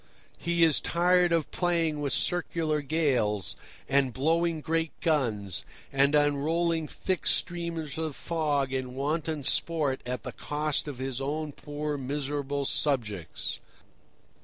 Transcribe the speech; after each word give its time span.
He 0.39 0.63
is 0.63 0.81
tired 0.81 1.31
of 1.31 1.51
playing 1.51 2.01
with 2.01 2.11
circular 2.11 2.81
gales, 2.81 3.55
and 3.87 4.11
blowing 4.13 4.59
great 4.59 4.99
guns, 4.99 5.63
and 5.93 6.15
unrolling 6.15 6.87
thick 6.87 7.27
streamers 7.27 7.99
of 7.99 8.15
fog 8.15 8.73
in 8.73 8.95
wanton 8.95 9.43
sport 9.43 10.01
at 10.03 10.23
the 10.23 10.31
cost 10.31 10.87
of 10.87 10.97
his 10.97 11.21
own 11.21 11.51
poor, 11.51 11.99
miserable 11.99 12.65
subjects. 12.65 13.59